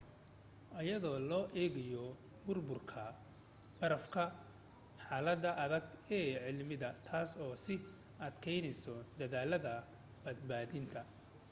[0.83, 2.03] iyadoo loo egayo
[2.45, 3.03] burburka
[3.79, 4.23] barafka
[5.07, 7.81] xalada adage e cimilada taas oo sii
[8.27, 9.73] adkaneysay dadaalada
[10.23, 11.01] badbaadinta